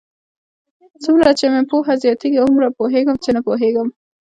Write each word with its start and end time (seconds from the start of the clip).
څومره 1.03 1.29
چې 1.39 1.45
مې 1.51 1.61
پوهه 1.69 1.93
زیاتېږي، 2.03 2.39
هومره 2.43 2.67
پوهېږم؛ 2.77 3.15
چې 3.23 3.29
نه 3.35 3.41
پوهېږم. 3.47 3.87